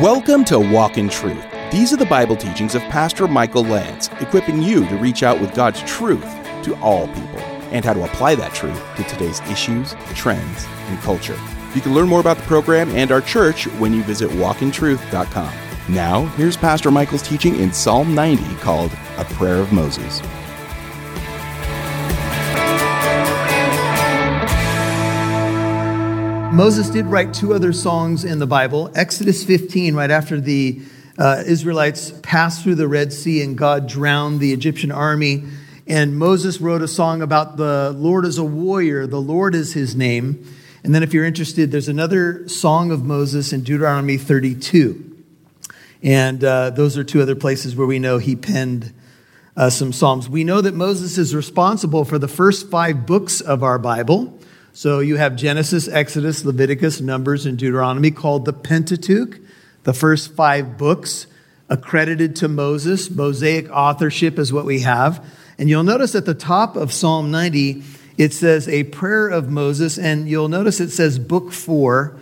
[0.00, 1.44] Welcome to Walk in Truth.
[1.70, 5.54] These are the Bible teachings of Pastor Michael Lance, equipping you to reach out with
[5.54, 6.24] God's truth
[6.62, 7.40] to all people
[7.70, 11.38] and how to apply that truth to today's issues, trends, and culture.
[11.74, 15.52] You can learn more about the program and our church when you visit walkintruth.com.
[15.94, 20.22] Now, here's Pastor Michael's teaching in Psalm 90 called A Prayer of Moses.
[26.52, 28.90] Moses did write two other songs in the Bible.
[28.96, 30.82] Exodus 15, right after the
[31.16, 35.44] uh, Israelites passed through the Red Sea and God drowned the Egyptian army.
[35.86, 39.94] And Moses wrote a song about the Lord as a warrior, the Lord is his
[39.94, 40.44] name.
[40.82, 45.24] And then, if you're interested, there's another song of Moses in Deuteronomy 32.
[46.02, 48.92] And uh, those are two other places where we know he penned
[49.56, 50.28] uh, some Psalms.
[50.28, 54.39] We know that Moses is responsible for the first five books of our Bible.
[54.72, 59.38] So you have Genesis, Exodus, Leviticus, Numbers, and Deuteronomy called the Pentateuch,
[59.82, 61.26] the first five books
[61.68, 63.10] accredited to Moses.
[63.10, 65.24] Mosaic authorship is what we have.
[65.58, 67.82] And you'll notice at the top of Psalm 90,
[68.16, 72.16] it says a prayer of Moses, and you'll notice it says book four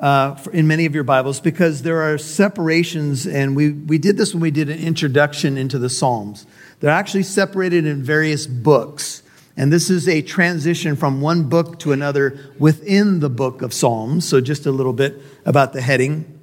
[0.00, 4.34] uh, in many of your Bibles because there are separations, and we, we did this
[4.34, 6.46] when we did an introduction into the Psalms.
[6.80, 9.22] They're actually separated in various books.
[9.56, 14.28] And this is a transition from one book to another within the book of Psalms.
[14.28, 16.40] So, just a little bit about the heading.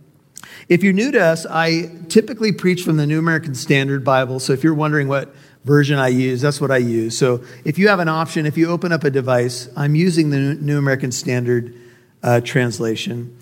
[0.70, 4.40] If you're new to us, I typically preach from the New American Standard Bible.
[4.40, 7.18] So, if you're wondering what version I use, that's what I use.
[7.18, 10.56] So, if you have an option, if you open up a device, I'm using the
[10.56, 11.76] New American Standard
[12.24, 13.38] uh, translation.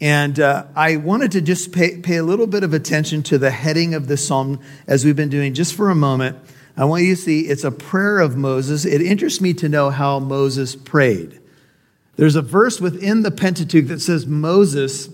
[0.00, 3.50] And uh, I wanted to just pay, pay a little bit of attention to the
[3.50, 6.36] heading of this psalm as we've been doing just for a moment.
[6.76, 8.84] I want you to see it's a prayer of Moses.
[8.84, 11.40] It interests me to know how Moses prayed.
[12.16, 15.08] There's a verse within the Pentateuch that says Moses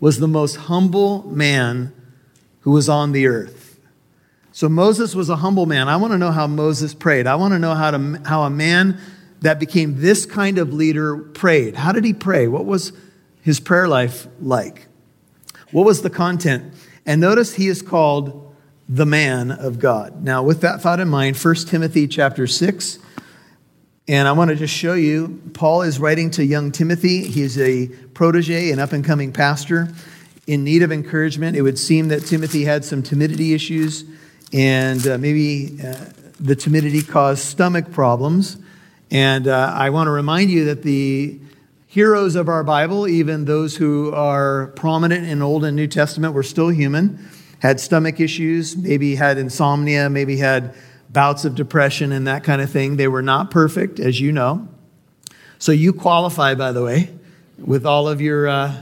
[0.00, 1.92] was the most humble man
[2.60, 3.78] who was on the earth.
[4.52, 5.88] So Moses was a humble man.
[5.88, 7.26] I want to know how Moses prayed.
[7.26, 9.00] I want to know how, to, how a man
[9.40, 11.74] that became this kind of leader prayed.
[11.74, 12.48] How did he pray?
[12.48, 12.92] What was
[13.40, 14.86] his prayer life like?
[15.70, 16.74] What was the content?
[17.06, 18.41] And notice he is called
[18.94, 20.22] the man of God.
[20.22, 22.98] Now, with that thought in mind, 1 Timothy chapter 6,
[24.06, 27.22] and I want to just show you, Paul is writing to young Timothy.
[27.22, 29.88] He's a protege, an up and coming pastor
[30.46, 31.56] in need of encouragement.
[31.56, 34.04] It would seem that Timothy had some timidity issues,
[34.52, 35.94] and uh, maybe uh,
[36.38, 38.58] the timidity caused stomach problems.
[39.10, 41.40] And uh, I want to remind you that the
[41.86, 46.42] heroes of our Bible, even those who are prominent in Old and New Testament, were
[46.42, 47.26] still human
[47.62, 50.74] had stomach issues, maybe had insomnia, maybe had
[51.10, 52.96] bouts of depression and that kind of thing.
[52.96, 54.66] They were not perfect, as you know.
[55.60, 57.14] So you qualify, by the way,
[57.56, 58.74] with all of your uh,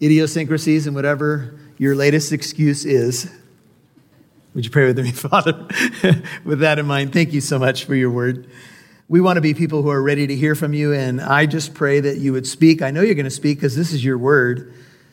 [0.00, 3.28] idiosyncrasies and whatever your latest excuse is.
[4.54, 5.66] Would you pray with me, Father?
[6.44, 8.48] with that in mind, thank you so much for your word.
[9.08, 11.74] We want to be people who are ready to hear from you, and I just
[11.74, 12.82] pray that you would speak.
[12.82, 14.72] I know you're going to speak because this is your word.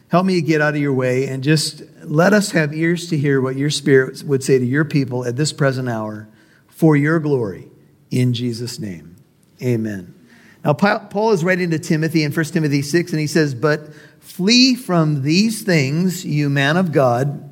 [0.10, 3.42] Help me get out of your way and just let us have ears to hear
[3.42, 6.28] what your spirit would say to your people at this present hour
[6.68, 7.70] for your glory.
[8.12, 9.16] In Jesus' name,
[9.62, 10.14] amen.
[10.64, 14.76] Now, Paul is writing to Timothy in 1 Timothy 6, and he says, But flee
[14.76, 17.50] from these things, you man of God,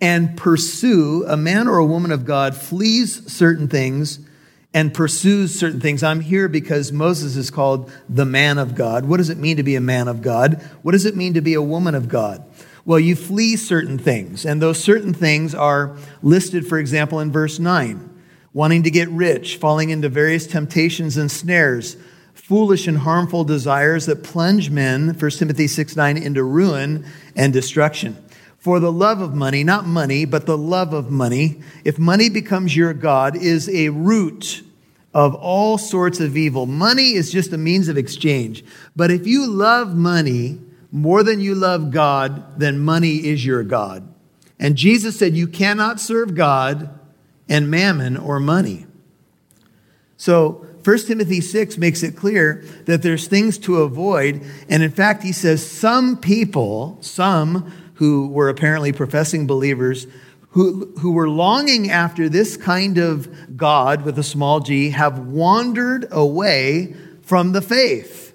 [0.00, 4.23] and pursue, a man or a woman of God flees certain things
[4.74, 6.02] and pursues certain things.
[6.02, 9.04] I'm here because Moses is called the man of God.
[9.06, 10.60] What does it mean to be a man of God?
[10.82, 12.44] What does it mean to be a woman of God?
[12.84, 17.58] Well, you flee certain things, and those certain things are listed, for example, in verse
[17.58, 18.10] 9
[18.52, 21.96] wanting to get rich, falling into various temptations and snares,
[22.34, 27.04] foolish and harmful desires that plunge men, 1 Timothy 6 9, into ruin
[27.34, 28.23] and destruction.
[28.64, 32.74] For the love of money, not money, but the love of money, if money becomes
[32.74, 34.62] your God, is a root
[35.12, 36.64] of all sorts of evil.
[36.64, 38.64] Money is just a means of exchange.
[38.96, 40.60] But if you love money
[40.90, 44.08] more than you love God, then money is your God.
[44.58, 46.88] And Jesus said, You cannot serve God
[47.46, 48.86] and mammon or money.
[50.16, 54.42] So, 1 Timothy 6 makes it clear that there's things to avoid.
[54.70, 60.06] And in fact, he says some people, some who were apparently professing believers,
[60.50, 66.06] who, who were longing after this kind of God with a small g have wandered
[66.10, 68.34] away from the faith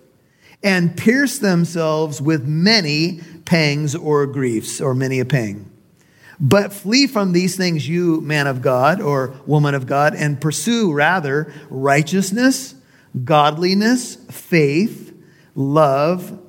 [0.62, 5.72] and pierced themselves with many pangs or griefs, or many a pang.
[6.40, 10.94] But flee from these things, you man of God or woman of God, and pursue
[10.94, 12.76] rather righteousness,
[13.24, 15.14] godliness, faith,
[15.56, 16.40] love,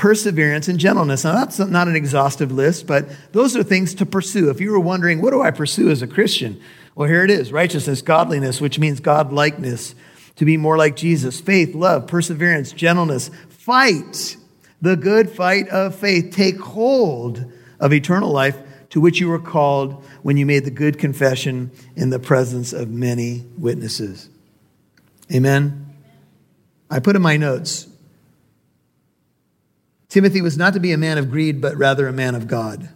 [0.00, 1.24] perseverance, and gentleness.
[1.24, 4.48] Now, that's not an exhaustive list, but those are things to pursue.
[4.48, 6.58] If you were wondering, what do I pursue as a Christian?
[6.94, 9.94] Well, here it is righteousness, godliness, which means God likeness,
[10.36, 13.30] to be more like Jesus, faith, love, perseverance, gentleness.
[13.50, 14.38] Fight
[14.80, 16.32] the good fight of faith.
[16.34, 18.56] Take hold of eternal life
[18.88, 22.88] to which you were called when you made the good confession in the presence of
[22.88, 24.30] many witnesses.
[25.30, 25.94] Amen.
[26.90, 27.86] I put in my notes
[30.10, 32.90] Timothy was not to be a man of greed, but rather a man of God.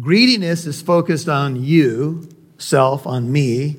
[0.00, 2.26] Greediness is focused on you,
[2.56, 3.76] self, on me.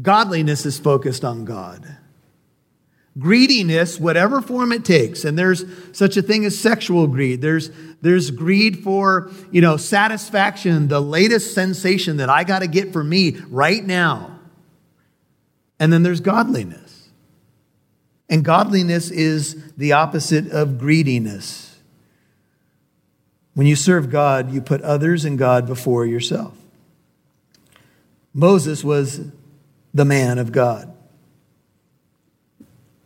[0.00, 1.96] Godliness is focused on God.
[3.18, 7.40] Greediness, whatever form it takes, and there's such a thing as sexual greed.
[7.40, 7.70] There's,
[8.00, 13.02] there's greed for, you know, satisfaction, the latest sensation that I got to get for
[13.02, 14.38] me right now.
[15.80, 17.08] And then there's godliness.
[18.28, 21.67] And godliness is the opposite of greediness.
[23.58, 26.56] When you serve God, you put others and God before yourself.
[28.32, 29.32] Moses was
[29.92, 30.94] the man of God.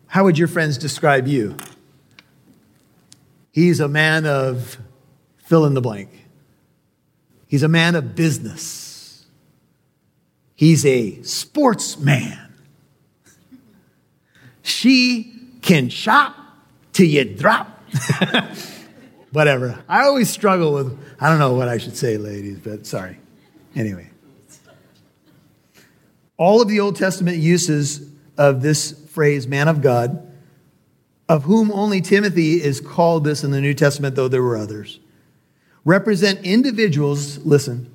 [0.09, 1.57] How would your friends describe you?
[3.51, 4.77] He's a man of
[5.39, 6.11] fill in the blank.
[7.47, 9.25] He's a man of business.
[10.55, 12.53] He's a sportsman.
[14.61, 15.33] She
[15.63, 16.37] can shop
[16.93, 17.81] till you drop.
[19.33, 19.83] whatever.
[19.89, 23.19] I always struggle with, I don't know what I should say, ladies, but sorry.
[23.75, 24.11] Anyway.
[26.37, 30.29] All of the Old Testament uses of this phrase, man of God,
[31.29, 35.01] of whom only Timothy is called this in the New Testament, though there were others,
[35.85, 37.91] represent individuals, listen,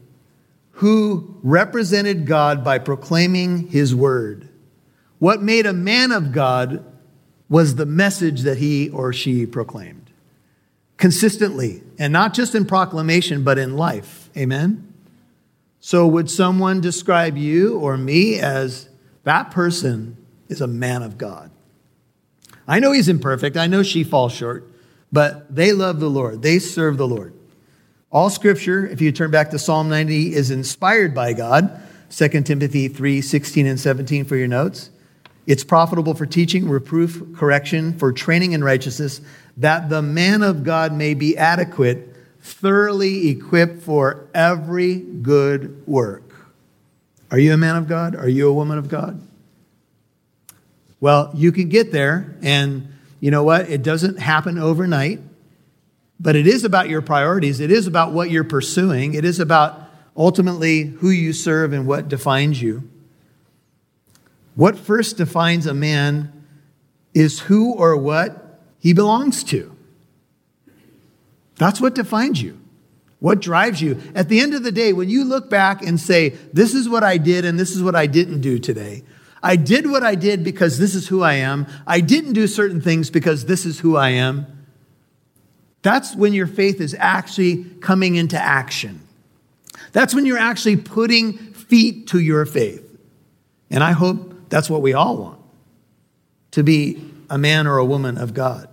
[0.72, 4.48] who represented God by proclaiming his word.
[5.20, 6.86] What made a man of God
[7.50, 10.07] was the message that he or she proclaimed
[10.98, 14.30] consistently, and not just in proclamation, but in life.
[14.36, 14.94] Amen?
[15.80, 18.90] So, would someone describe you or me as
[19.24, 20.18] that person
[20.50, 21.52] is a man of God?
[22.68, 23.56] I know he's imperfect.
[23.56, 24.70] I know she falls short,
[25.12, 26.42] but they love the Lord.
[26.42, 27.34] They serve the Lord.
[28.12, 31.82] All scripture, if you turn back to Psalm 90, is inspired by God.
[32.10, 34.90] 2 Timothy 3 16 and 17 for your notes.
[35.46, 39.22] It's profitable for teaching, reproof, correction, for training in righteousness,
[39.58, 46.24] that the man of God may be adequate, thoroughly equipped for every good work.
[47.32, 48.16] Are you a man of God?
[48.16, 49.22] Are you a woman of God?
[51.00, 53.70] Well, you can get there, and you know what?
[53.70, 55.20] It doesn't happen overnight,
[56.20, 57.60] but it is about your priorities.
[57.60, 59.14] It is about what you're pursuing.
[59.14, 59.82] It is about
[60.16, 62.90] ultimately who you serve and what defines you.
[64.56, 66.32] What first defines a man
[67.14, 68.47] is who or what
[68.80, 69.76] he belongs to.
[71.56, 72.60] That's what defines you.
[73.20, 74.00] What drives you?
[74.14, 77.04] At the end of the day, when you look back and say, This is what
[77.04, 79.04] I did and this is what I didn't do today,
[79.42, 81.68] I did what I did because this is who I am.
[81.86, 84.46] I didn't do certain things because this is who I am.
[85.82, 89.02] That's when your faith is actually coming into action.
[89.94, 92.84] That's when you're actually putting feet to your faith.
[93.70, 95.40] And I hope that's what we all want
[96.52, 98.70] to be a man or a woman of God.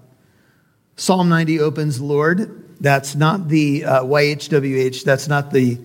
[0.96, 2.80] Psalm 90 opens, Lord.
[2.80, 5.78] That's not the uh, YHWH, that's not the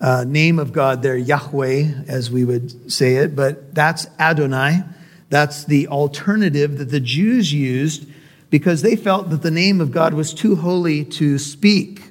[0.00, 4.82] uh, name of God there, Yahweh, as we would say it, but that's Adonai.
[5.30, 8.08] That's the alternative that the Jews used
[8.50, 12.02] because they felt that the name of God was too holy to speak.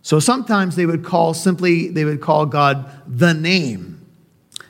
[0.00, 4.00] So sometimes they would call simply, they would call God the name.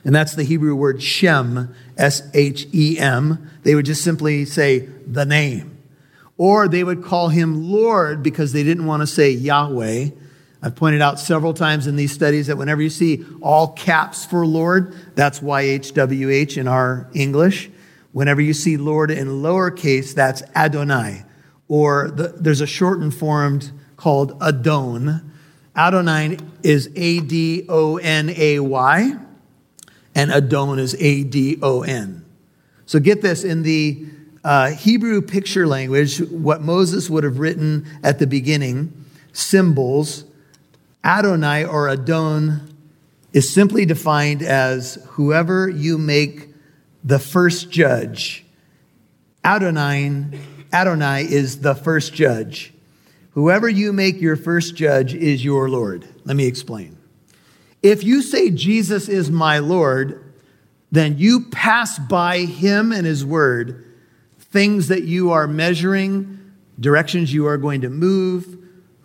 [0.04, 3.50] And that's the Hebrew word Shem, S H E M.
[3.64, 5.76] They would just simply say the name.
[6.36, 10.10] Or they would call him Lord because they didn't want to say Yahweh.
[10.62, 14.46] I've pointed out several times in these studies that whenever you see all caps for
[14.46, 17.70] Lord, that's YHWH in our English.
[18.12, 21.24] Whenever you see Lord in lowercase, that's Adonai.
[21.68, 23.60] Or the, there's a shortened form
[23.96, 25.32] called Adon.
[25.76, 29.16] Adonai is A D O N A Y
[30.18, 32.24] and Adon is A D O N.
[32.86, 34.04] So get this in the
[34.42, 40.24] uh, Hebrew picture language, what Moses would have written at the beginning, symbols,
[41.04, 42.68] Adonai or Adon
[43.32, 46.48] is simply defined as whoever you make
[47.04, 48.44] the first judge.
[49.44, 50.24] Adonai,
[50.72, 52.72] Adonai is the first judge.
[53.32, 56.08] Whoever you make your first judge is your Lord.
[56.24, 56.97] Let me explain.
[57.82, 60.24] If you say Jesus is my Lord,
[60.90, 63.84] then you pass by him and his word
[64.50, 66.38] things that you are measuring
[66.80, 68.56] directions you are going to move,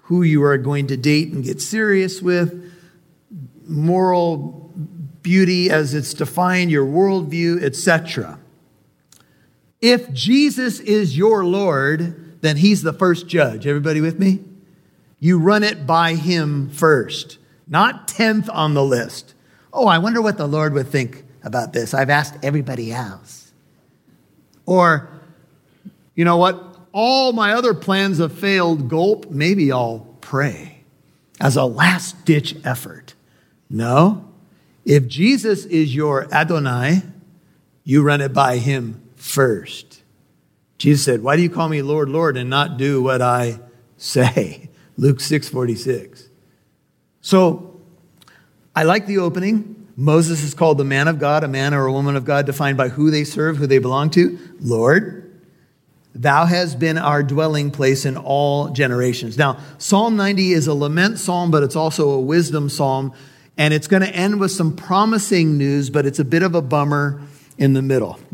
[0.03, 2.71] who you are going to date and get serious with,
[3.67, 4.71] moral
[5.21, 8.39] beauty as it's defined, your worldview, etc.
[9.81, 13.65] If Jesus is your Lord, then he's the first judge.
[13.65, 14.39] Everybody with me?
[15.19, 17.37] You run it by him first,
[17.67, 19.33] not 10th on the list.
[19.71, 21.93] Oh, I wonder what the Lord would think about this.
[21.93, 23.51] I've asked everybody else.
[24.65, 25.09] Or,
[26.15, 26.77] you know what?
[26.91, 28.89] All my other plans have failed.
[28.89, 29.29] Gulp.
[29.29, 30.83] Maybe I'll pray
[31.39, 33.15] as a last ditch effort.
[33.69, 34.29] No.
[34.85, 37.01] If Jesus is your Adonai,
[37.83, 40.03] you run it by him first.
[40.77, 43.59] Jesus said, Why do you call me Lord, Lord, and not do what I
[43.97, 44.69] say?
[44.97, 46.29] Luke 6 46.
[47.23, 47.81] So
[48.75, 49.87] I like the opening.
[49.95, 52.77] Moses is called the man of God, a man or a woman of God defined
[52.77, 54.37] by who they serve, who they belong to.
[54.59, 55.23] Lord,
[56.15, 59.35] Thou hast been our dwelling place in all generations.
[59.35, 63.13] Now, Psalm 90 is a lament psalm, but it's also a wisdom psalm.
[63.57, 66.61] And it's going to end with some promising news, but it's a bit of a
[66.61, 67.21] bummer
[67.57, 68.19] in the middle.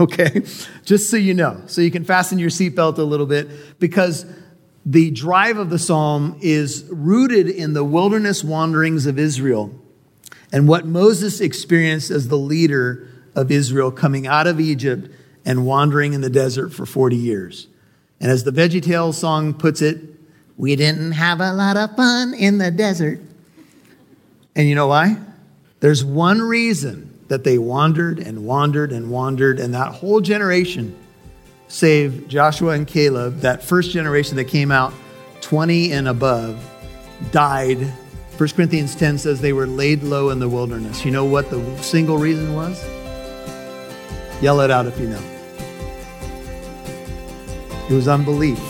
[0.00, 0.42] Okay?
[0.84, 1.62] Just so you know.
[1.68, 4.26] So you can fasten your seatbelt a little bit because
[4.86, 9.70] the drive of the psalm is rooted in the wilderness wanderings of Israel
[10.52, 15.10] and what Moses experienced as the leader of Israel coming out of Egypt
[15.44, 17.66] and wandering in the desert for 40 years.
[18.20, 20.00] And as the VeggieTales song puts it,
[20.56, 23.20] we didn't have a lot of fun in the desert.
[24.54, 25.16] And you know why?
[25.80, 30.96] There's one reason that they wandered and wandered and wandered, and that whole generation,
[31.74, 34.94] save Joshua and Caleb, that first generation that came out
[35.40, 36.56] 20 and above,
[37.32, 37.78] died.
[38.36, 41.04] 1 Corinthians 10 says they were laid low in the wilderness.
[41.04, 42.80] You know what the single reason was?
[44.40, 45.22] Yell it out if you know.
[47.90, 48.60] It was unbelief.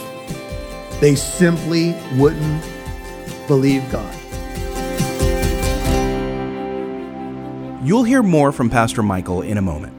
[1.01, 2.65] They simply wouldn't
[3.47, 4.15] believe God.
[7.85, 9.94] You'll hear more from Pastor Michael in a moment.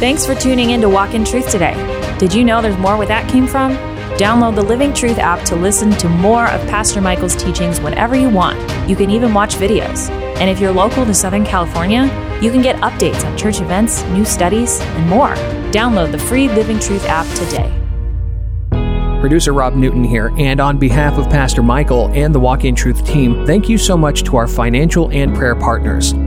[0.00, 1.72] Thanks for tuning in to Walk in Truth today.
[2.18, 3.76] Did you know there's more where that came from?
[4.18, 8.28] Download the Living Truth app to listen to more of Pastor Michael's teachings whenever you
[8.28, 8.58] want.
[8.90, 10.10] You can even watch videos.
[10.40, 12.02] And if you're local to Southern California,
[12.42, 15.34] you can get updates on church events, new studies, and more.
[15.70, 17.72] Download the free Living Truth app today.
[19.20, 23.06] Producer Rob Newton here, and on behalf of Pastor Michael and the Walk in Truth
[23.06, 26.12] team, thank you so much to our financial and prayer partners.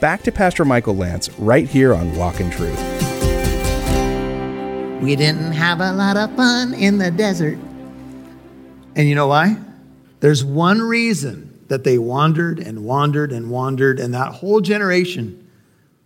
[0.00, 2.78] back to Pastor Michael Lance right here on Walk in Truth.
[5.02, 7.58] We didn't have a lot of fun in the desert.
[8.94, 9.56] And you know why?
[10.20, 15.48] There's one reason that they wandered and wandered and wandered, and that whole generation,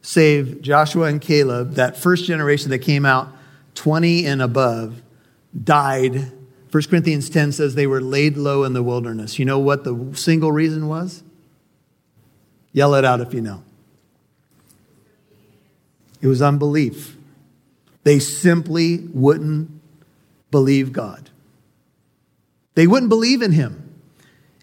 [0.03, 3.29] save Joshua and Caleb, that first generation that came out
[3.75, 5.03] 20 and above,
[5.63, 6.33] died.
[6.71, 9.39] 1 Corinthians 10 says they were laid low in the wilderness.
[9.39, 11.23] You know what the single reason was?
[12.73, 13.63] Yell it out if you know.
[16.21, 17.17] It was unbelief.
[18.05, 19.71] They simply wouldn't
[20.51, 21.31] believe God.
[22.75, 23.95] They wouldn't believe in Him.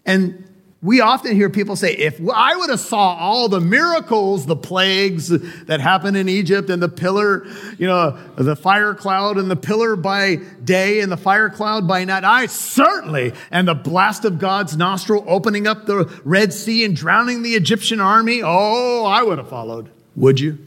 [0.04, 0.44] And
[0.80, 5.28] we often hear people say, if I would have saw all the miracles, the plagues
[5.28, 7.46] that happened in Egypt and the pillar,
[7.78, 12.04] you know, the fire cloud and the pillar by day and the fire cloud by
[12.04, 16.94] night, I certainly, and the blast of God's nostril opening up the Red Sea and
[16.94, 19.90] drowning the Egyptian army, oh, I would have followed.
[20.14, 20.58] Would you?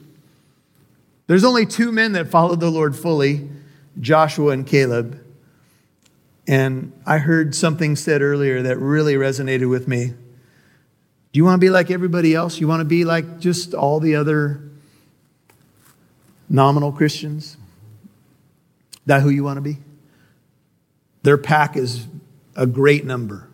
[1.32, 3.48] There's only two men that followed the Lord fully,
[4.02, 5.18] Joshua and Caleb.
[6.46, 10.08] And I heard something said earlier that really resonated with me.
[10.08, 10.18] Do
[11.32, 12.60] you want to be like everybody else?
[12.60, 14.62] You want to be like just all the other
[16.50, 17.56] nominal Christians?
[19.06, 19.78] That who you want to be?
[21.24, 22.08] Their pack is
[22.58, 23.48] a great number.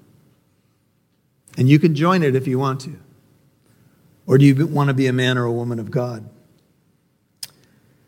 [1.59, 2.97] And you can join it if you want to.
[4.25, 6.27] Or do you want to be a man or a woman of God?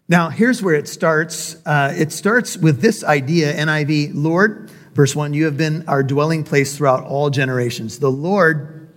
[0.09, 1.55] Now, here's where it starts.
[1.67, 6.43] Uh, it starts with this idea, NIV Lord, verse 1, you have been our dwelling
[6.43, 7.99] place throughout all generations.
[7.99, 8.89] The Lord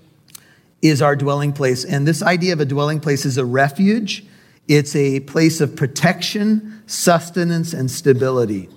[0.80, 1.84] is our dwelling place.
[1.84, 4.24] And this idea of a dwelling place is a refuge,
[4.66, 8.70] it's a place of protection, sustenance, and stability.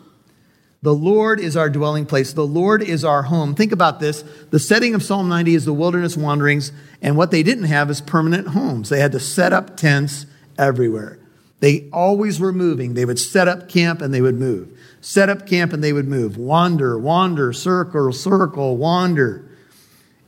[0.81, 2.33] The Lord is our dwelling place.
[2.33, 3.55] The Lord is our home.
[3.55, 4.23] Think about this.
[4.51, 8.01] The setting of Psalm 90 is the wilderness wanderings, and what they didn't have is
[8.01, 8.89] permanent homes.
[8.89, 10.25] They had to set up tents
[10.59, 11.17] everywhere.
[11.59, 12.93] They always were moving.
[12.93, 14.77] They would set up camp and they would move.
[15.01, 16.37] Set up camp and they would move.
[16.37, 19.49] Wander, wander, circle, circle, wander.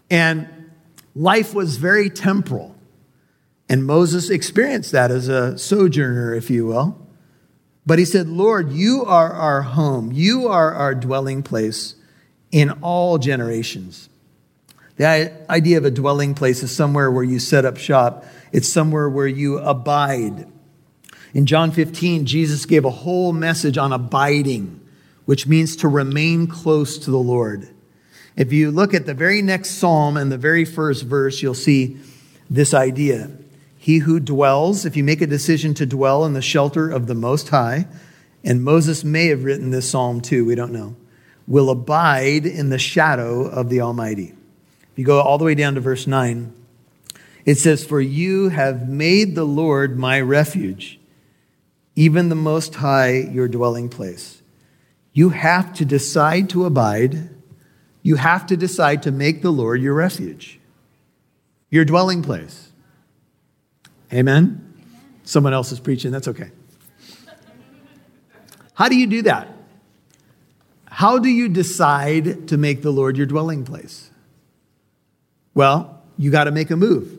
[0.09, 0.47] And
[1.15, 2.75] life was very temporal.
[3.69, 7.07] And Moses experienced that as a sojourner, if you will.
[7.85, 10.11] But he said, Lord, you are our home.
[10.11, 11.95] You are our dwelling place
[12.51, 14.09] in all generations.
[14.97, 19.09] The idea of a dwelling place is somewhere where you set up shop, it's somewhere
[19.09, 20.47] where you abide.
[21.37, 24.81] In John 15, Jesus gave a whole message on abiding,
[25.25, 27.69] which means to remain close to the Lord.
[28.35, 31.97] If you look at the very next psalm and the very first verse, you'll see
[32.49, 33.29] this idea.
[33.77, 37.13] He who dwells, if you make a decision to dwell in the shelter of the
[37.13, 37.85] Most High,
[38.43, 40.95] and Moses may have written this psalm too, we don't know,
[41.47, 44.33] will abide in the shadow of the Almighty.
[44.91, 46.51] If you go all the way down to verse 9,
[47.45, 50.99] it says, For you have made the Lord my refuge,
[51.97, 54.41] even the Most High your dwelling place.
[55.13, 57.29] You have to decide to abide.
[58.03, 60.59] You have to decide to make the Lord your refuge,
[61.71, 62.71] your dwelling place.
[64.13, 64.63] Amen?
[65.23, 66.51] Someone else is preaching, that's okay.
[68.75, 69.47] How do you do that?
[70.85, 74.11] How do you decide to make the Lord your dwelling place?
[75.55, 77.11] Well, you got to make a move.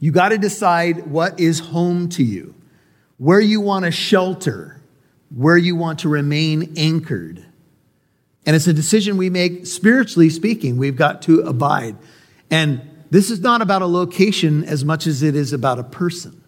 [0.00, 2.54] You got to decide what is home to you,
[3.24, 4.82] where you want to shelter,
[5.34, 7.42] where you want to remain anchored.
[8.44, 10.76] And it's a decision we make spiritually speaking.
[10.76, 11.96] We've got to abide.
[12.50, 16.44] And this is not about a location as much as it is about a person.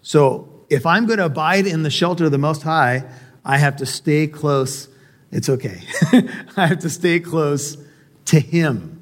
[0.00, 3.02] So if I'm going to abide in the shelter of the Most High,
[3.44, 4.86] I have to stay close.
[5.32, 5.82] It's okay.
[6.56, 7.76] I have to stay close
[8.26, 8.97] to Him.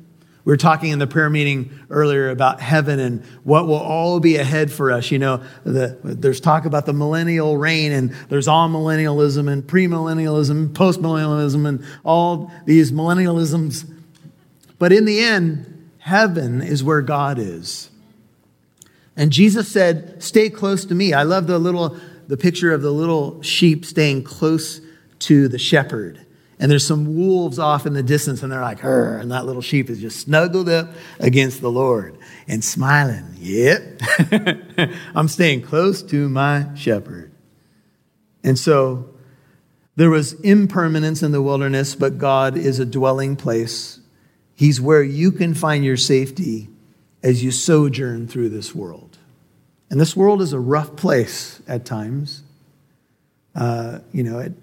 [0.46, 4.36] We were talking in the prayer meeting earlier about heaven and what will all be
[4.36, 5.10] ahead for us.
[5.10, 11.66] You know, the, there's talk about the millennial reign, and there's amillennialism and premillennialism, postmillennialism,
[11.66, 13.92] and all these millennialisms.
[14.78, 17.90] But in the end, Heaven is where God is.
[19.16, 21.12] And Jesus said, Stay close to me.
[21.12, 21.96] I love the little
[22.28, 24.80] the picture of the little sheep staying close
[25.20, 26.25] to the shepherd.
[26.58, 29.62] And there's some wolves off in the distance, and they're like, Hur, and that little
[29.62, 30.90] sheep is just snuggled up
[31.20, 32.16] against the Lord
[32.48, 33.34] and smiling.
[33.38, 34.00] Yep,
[35.14, 37.32] I'm staying close to my shepherd.
[38.42, 39.10] And so
[39.96, 44.00] there was impermanence in the wilderness, but God is a dwelling place
[44.56, 46.68] He's where you can find your safety
[47.22, 49.18] as you sojourn through this world.
[49.90, 52.42] And this world is a rough place at times.
[53.54, 54.54] Uh, you know, it,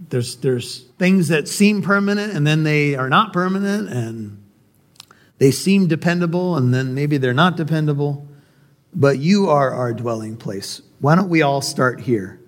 [0.00, 4.42] there's, there's things that seem permanent and then they are not permanent, and
[5.38, 8.26] they seem dependable and then maybe they're not dependable.
[8.94, 10.80] But you are our dwelling place.
[11.00, 12.40] Why don't we all start here?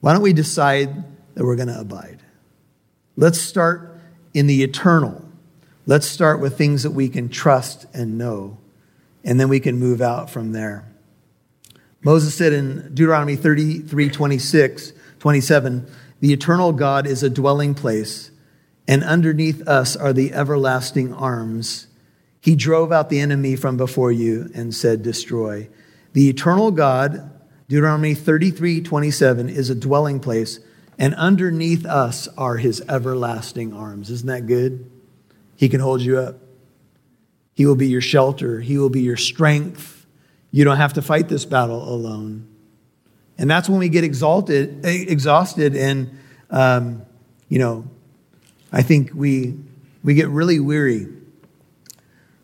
[0.00, 1.04] Why don't we decide
[1.34, 2.22] that we're going to abide?
[3.16, 3.98] Let's start
[4.34, 5.26] in the eternal
[5.88, 8.58] Let's start with things that we can trust and know,
[9.22, 10.84] and then we can move out from there.
[12.02, 15.86] Moses said in Deuteronomy 33 26, 27,
[16.20, 18.30] the eternal God is a dwelling place,
[18.88, 21.88] and underneath us are the everlasting arms.
[22.40, 25.68] He drove out the enemy from before you and said, Destroy.
[26.12, 27.30] The eternal God,
[27.68, 30.60] Deuteronomy 33 27, is a dwelling place,
[30.98, 34.10] and underneath us are his everlasting arms.
[34.10, 34.90] Isn't that good?
[35.56, 36.36] He can hold you up.
[37.52, 38.60] He will be your shelter.
[38.60, 40.06] He will be your strength.
[40.50, 42.48] You don't have to fight this battle alone.
[43.38, 46.18] And that's when we get exalted, exhausted, and
[46.50, 47.02] um,
[47.48, 47.84] you know,
[48.72, 49.56] I think we
[50.02, 51.06] we get really weary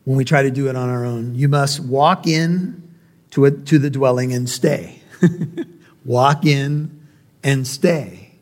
[0.05, 1.35] when we try to do it on our own.
[1.35, 2.83] You must walk in
[3.31, 5.01] to, a, to the dwelling and stay.
[6.05, 7.07] walk in
[7.43, 8.33] and stay.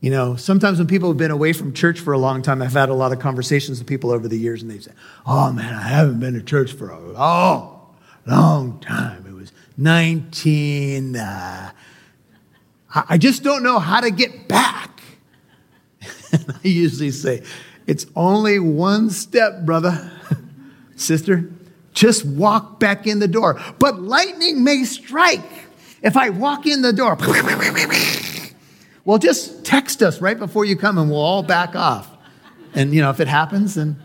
[0.00, 2.72] You know, sometimes when people have been away from church for a long time, I've
[2.72, 4.90] had a lot of conversations with people over the years, and they say,
[5.24, 7.94] Oh man, I haven't been to church for a long,
[8.26, 9.21] long time.
[9.72, 11.16] It was 19.
[11.16, 11.72] Uh,
[12.94, 15.00] I just don't know how to get back.
[16.32, 17.42] I usually say,
[17.86, 20.10] It's only one step, brother,
[20.96, 21.50] sister.
[21.92, 23.60] Just walk back in the door.
[23.78, 25.40] But lightning may strike
[26.02, 27.16] if I walk in the door.
[29.04, 32.08] well, just text us right before you come and we'll all back off.
[32.74, 33.96] And, you know, if it happens, then.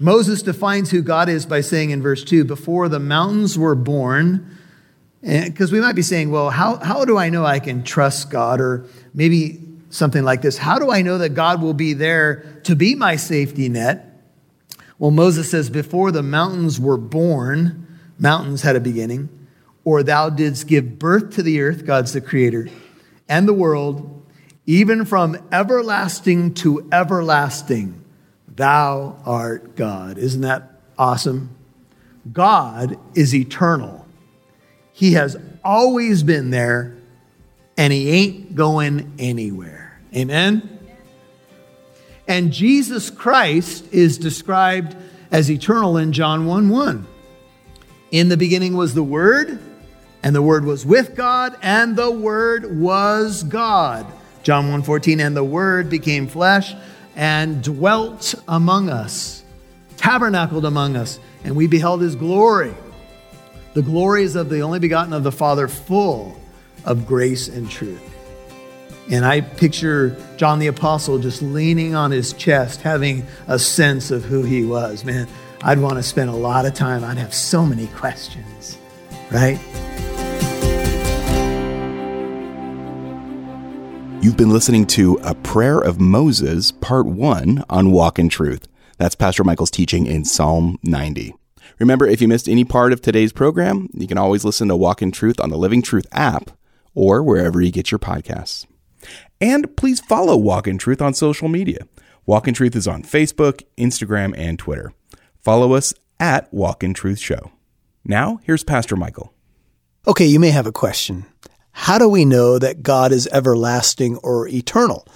[0.00, 4.58] Moses defines who God is by saying in verse 2 Before the mountains were born,
[5.20, 8.62] because we might be saying, well, how, how do I know I can trust God?
[8.62, 9.60] Or maybe
[9.90, 13.16] something like this How do I know that God will be there to be my
[13.16, 14.06] safety net?
[14.98, 17.86] Well, Moses says, Before the mountains were born,
[18.18, 19.28] mountains had a beginning,
[19.84, 22.68] or thou didst give birth to the earth, God's the creator,
[23.28, 24.26] and the world,
[24.64, 27.99] even from everlasting to everlasting,
[28.60, 30.18] thou art God.
[30.18, 31.56] Isn't that awesome?
[32.30, 34.06] God is eternal.
[34.92, 36.94] He has always been there,
[37.78, 39.98] and he ain't going anywhere.
[40.14, 40.78] Amen?
[42.28, 44.94] And Jesus Christ is described
[45.32, 47.06] as eternal in John 1 1.
[48.10, 49.58] In the beginning was the Word,
[50.22, 54.06] and the Word was with God, and the Word was God.
[54.42, 56.74] John 1 14, and the Word became flesh
[57.20, 59.44] and dwelt among us,
[59.98, 62.74] tabernacled among us, and we beheld his glory
[63.74, 66.36] the glories of the only begotten of the Father, full
[66.84, 68.02] of grace and truth.
[69.10, 74.24] And I picture John the Apostle just leaning on his chest, having a sense of
[74.24, 75.04] who he was.
[75.04, 75.28] Man,
[75.62, 77.04] I'd want to spend a lot of time.
[77.04, 78.78] I'd have so many questions,
[79.30, 79.58] right?
[84.22, 88.68] You've been listening to A Prayer of Moses, Part 1 on Walk in Truth.
[88.98, 91.34] That's Pastor Michael's teaching in Psalm 90.
[91.78, 95.00] Remember, if you missed any part of today's program, you can always listen to Walk
[95.00, 96.50] in Truth on the Living Truth app
[96.94, 98.66] or wherever you get your podcasts.
[99.40, 101.86] And please follow Walk in Truth on social media.
[102.26, 104.92] Walk in Truth is on Facebook, Instagram, and Twitter.
[105.38, 107.52] Follow us at Walk in Truth Show.
[108.04, 109.32] Now, here's Pastor Michael.
[110.06, 111.24] Okay, you may have a question.
[111.80, 115.08] How do we know that God is everlasting or eternal?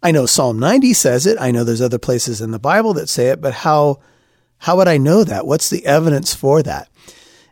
[0.00, 1.36] I know Psalm 90 says it.
[1.40, 3.98] I know there's other places in the Bible that say it, but how
[4.58, 5.48] how would I know that?
[5.48, 6.88] What's the evidence for that?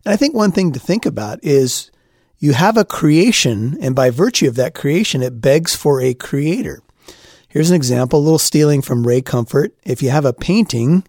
[0.04, 1.90] And I think one thing to think about is
[2.38, 6.80] you have a creation, and by virtue of that creation, it begs for a creator.
[7.48, 9.74] Here's an example, a little stealing from Ray Comfort.
[9.82, 11.02] If you have a painting,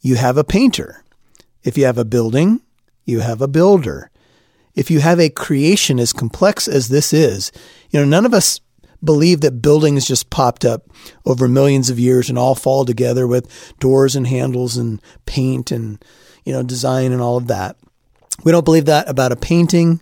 [0.00, 1.04] you have a painter.
[1.62, 2.62] If you have a building,
[3.04, 4.10] you have a builder.
[4.78, 7.50] If you have a creation as complex as this is,
[7.90, 8.60] you know, none of us
[9.02, 10.88] believe that buildings just popped up
[11.26, 16.04] over millions of years and all fall together with doors and handles and paint and
[16.44, 17.76] you know design and all of that.
[18.44, 20.00] We don't believe that about a painting.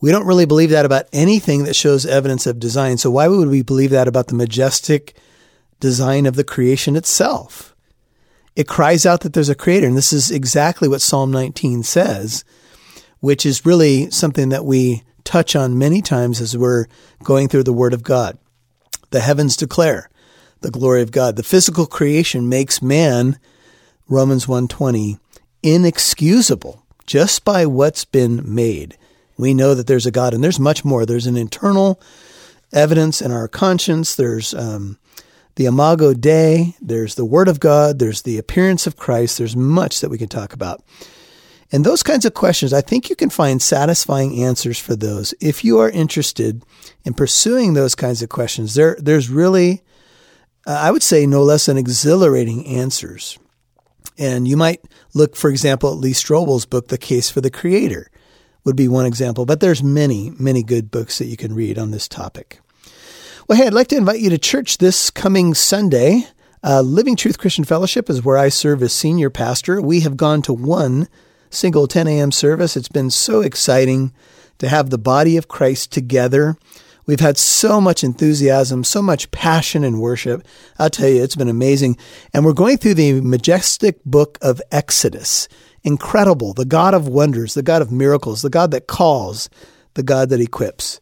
[0.00, 2.98] We don't really believe that about anything that shows evidence of design.
[2.98, 5.16] So why would we believe that about the majestic
[5.78, 7.76] design of the creation itself?
[8.56, 12.44] It cries out that there's a creator, and this is exactly what Psalm 19 says,
[13.20, 16.86] which is really something that we touch on many times as we're
[17.22, 18.38] going through the Word of God.
[19.10, 20.10] The heavens declare
[20.60, 21.36] the glory of God.
[21.36, 23.38] The physical creation makes man,
[24.08, 25.18] Romans 1:20,
[25.62, 28.96] inexcusable just by what's been made.
[29.36, 31.06] We know that there's a God, and there's much more.
[31.06, 32.00] There's an internal
[32.72, 34.14] evidence in our conscience.
[34.14, 34.98] There's um,
[35.56, 36.74] the Imago Dei.
[36.80, 37.98] There's the Word of God.
[37.98, 39.38] There's the appearance of Christ.
[39.38, 40.82] There's much that we can talk about.
[41.70, 45.34] And those kinds of questions, I think you can find satisfying answers for those.
[45.40, 46.62] If you are interested
[47.04, 49.82] in pursuing those kinds of questions, there, there's really,
[50.66, 53.38] uh, I would say, no less than exhilarating answers.
[54.16, 54.80] And you might
[55.14, 58.10] look, for example, at Lee Strobel's book, The Case for the Creator,
[58.64, 59.44] would be one example.
[59.44, 62.60] But there's many, many good books that you can read on this topic.
[63.46, 66.26] Well, hey, I'd like to invite you to church this coming Sunday.
[66.62, 69.80] Uh, Living Truth Christian Fellowship is where I serve as senior pastor.
[69.80, 71.08] We have gone to one
[71.50, 72.32] single 10 a.m.
[72.32, 72.76] service.
[72.76, 74.12] It's been so exciting
[74.58, 76.56] to have the body of Christ together.
[77.06, 80.46] We've had so much enthusiasm, so much passion and worship.
[80.78, 81.96] I'll tell you, it's been amazing.
[82.34, 85.48] And we're going through the majestic book of Exodus.
[85.82, 86.52] Incredible.
[86.52, 89.48] The God of wonders, the God of miracles, the God that calls,
[89.94, 91.00] the God that equips.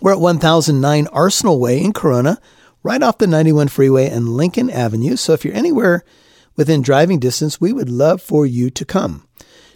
[0.00, 2.38] We're at 1009 Arsenal Way in Corona,
[2.82, 5.16] right off the 91 freeway and Lincoln Avenue.
[5.16, 6.04] So if you're anywhere
[6.56, 9.26] within driving distance, we would love for you to come.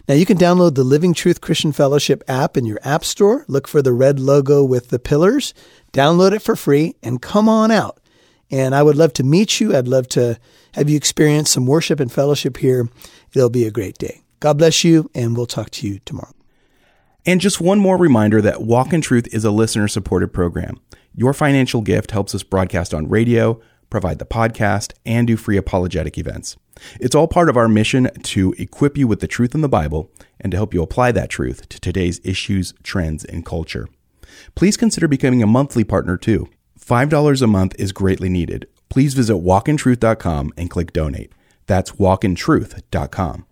[0.09, 3.45] Now you can download the Living Truth Christian Fellowship app in your app store.
[3.47, 5.53] Look for the red logo with the pillars.
[5.93, 7.99] Download it for free and come on out.
[8.49, 9.77] And I would love to meet you.
[9.77, 10.39] I'd love to
[10.73, 12.89] have you experience some worship and fellowship here.
[13.35, 14.23] It'll be a great day.
[14.39, 16.33] God bless you, and we'll talk to you tomorrow.
[17.23, 20.79] And just one more reminder that Walk in Truth is a listener supported program.
[21.13, 26.17] Your financial gift helps us broadcast on radio, provide the podcast, and do free apologetic
[26.17, 26.57] events.
[26.99, 30.11] It's all part of our mission to equip you with the truth in the Bible
[30.39, 33.87] and to help you apply that truth to today's issues, trends, and culture.
[34.55, 36.47] Please consider becoming a monthly partner too.
[36.79, 38.67] $5 a month is greatly needed.
[38.89, 41.31] Please visit walkintruth.com and click donate.
[41.67, 43.45] That's walkintruth.com.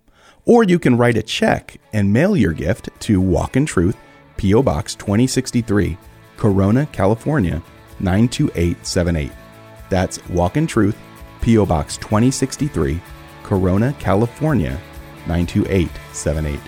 [0.46, 3.98] Or you can write a check and mail your gift to Walk in Truth,
[4.38, 4.64] P.O.
[4.64, 5.98] Box 2063,
[6.38, 7.62] Corona, California
[8.00, 9.47] 92878.
[9.90, 10.98] That's Walk in Truth,
[11.42, 11.66] P.O.
[11.66, 13.00] Box 2063,
[13.44, 14.80] Corona, California
[15.28, 16.60] 92878.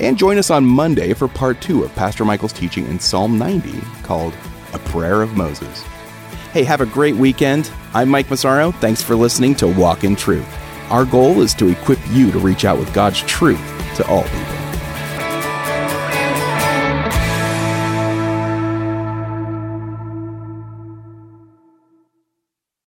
[0.00, 3.80] And join us on Monday for part two of Pastor Michael's teaching in Psalm 90
[4.02, 4.34] called
[4.72, 5.82] A Prayer of Moses.
[6.52, 7.70] Hey, have a great weekend.
[7.94, 8.72] I'm Mike Massaro.
[8.72, 10.48] Thanks for listening to Walk in Truth.
[10.90, 13.60] Our goal is to equip you to reach out with God's truth
[13.96, 14.53] to all people.